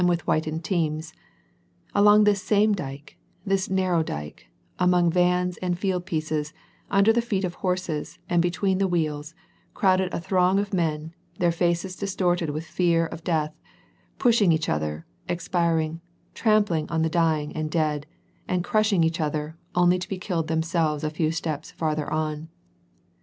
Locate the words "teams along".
0.63-2.23